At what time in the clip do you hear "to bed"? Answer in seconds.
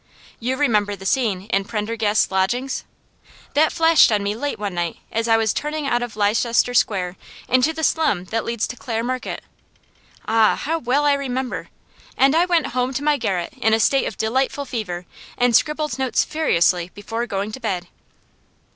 17.51-17.87